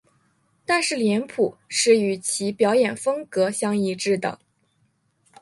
[0.65, 4.39] 但是脸谱是与其表演风格相一致的。